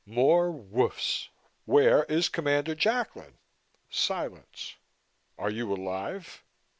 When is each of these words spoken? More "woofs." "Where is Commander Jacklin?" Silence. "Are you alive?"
More 0.07 0.49
"woofs." 0.51 1.29
"Where 1.65 2.05
is 2.05 2.27
Commander 2.27 2.73
Jacklin?" 2.73 3.37
Silence. 3.87 4.77
"Are 5.37 5.51
you 5.51 5.71
alive?" 5.71 6.43